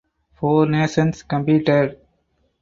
Four 0.33 0.65
nations 0.67 1.21
competed. 1.21 1.99